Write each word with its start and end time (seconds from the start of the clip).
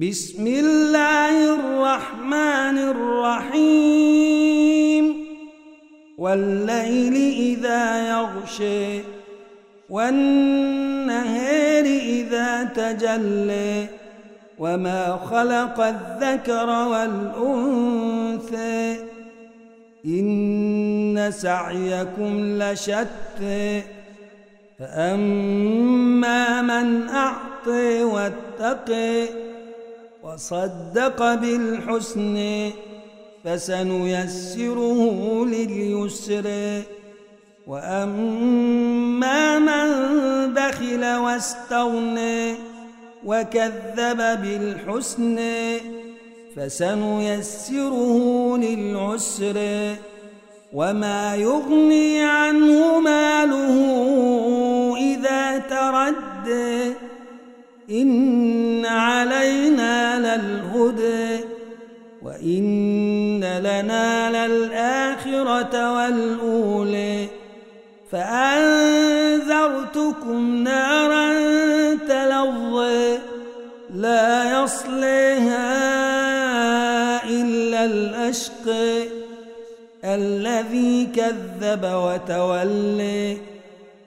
بسم 0.00 0.46
الله 0.46 1.54
الرحمن 1.54 2.78
الرحيم. 3.48 5.04
والليل 6.18 7.14
إذا 7.32 8.08
يغشي 8.08 9.00
والنهار 9.90 11.84
إذا 11.84 12.64
تجلي 12.64 13.86
وما 14.58 15.16
خلق 15.16 15.80
الذكر 15.80 16.70
والأنثى. 16.88 17.76
إن 20.06 21.30
سعيكم 21.30 22.62
لشتى. 22.62 23.82
فأما 24.78 26.62
من 26.62 27.08
أعطي 27.08 28.02
واتقي 28.02 29.26
وصدق 30.26 31.34
بالحسن 31.34 32.36
فسنيسره 33.44 35.00
لليسر. 35.44 36.46
وأما 37.66 39.58
من 39.58 39.88
بخل 40.54 41.04
واستغنى 41.16 42.54
وكذب 43.24 44.16
بالحسن 44.42 45.38
فسنيسره 46.56 48.16
للعسر. 48.56 49.58
وما 50.72 51.36
يغني 51.36 52.22
عنه 52.22 53.00
ماله 53.00 53.74
إذا 54.96 55.58
تردى 55.58 56.92
إن 57.90 58.86
علينا 58.86 59.65
للهدى 60.36 61.44
وإن 62.22 63.40
لنا 63.40 64.46
للآخرة 64.46 65.96
والأولى. 65.96 67.26
فأنذرتكم 68.12 69.04
نارا 70.64 71.34
تلظى 71.94 73.18
لا 73.94 74.62
يصليها 74.62 75.66
إلا 77.24 77.84
الأشقى. 77.84 79.08
الذي 80.04 81.06
كذب 81.16 81.84
وتولي 81.84 83.36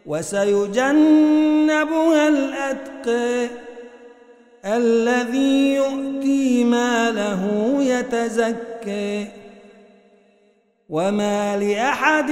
وسيجنبها 0.05 2.27
الأتقى. 2.27 3.47
الذي 4.65 5.75
يؤتي 5.75 6.08
ماله 6.69 7.43
يتزكى 7.79 9.27
وما 10.89 11.57
لأحد 11.57 12.31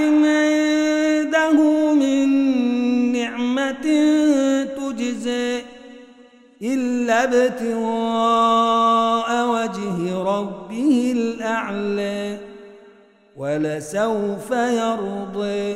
عنده 1.37 1.93
من 1.93 2.27
نعمة 3.11 3.85
تجزى 4.77 5.61
إلا 6.61 7.23
ابتغاء 7.23 8.49
وجه 9.49 10.23
ربه 10.23 11.13
الأعلى 11.15 12.37
ولسوف 13.37 14.51
يرضي 14.51 15.75